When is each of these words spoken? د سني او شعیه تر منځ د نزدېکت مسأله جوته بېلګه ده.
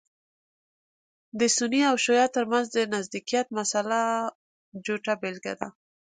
د 1.39 1.41
سني 1.55 1.81
او 1.89 1.95
شعیه 2.03 2.27
تر 2.35 2.45
منځ 2.51 2.65
د 2.71 2.77
نزدېکت 2.95 3.47
مسأله 3.57 4.01
جوته 4.85 5.13
بېلګه 5.21 5.53
ده. 5.59 5.67